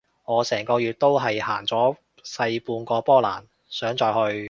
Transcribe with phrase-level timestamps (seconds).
[0.25, 4.39] 我成個月都係行咗細半個波蘭，想再去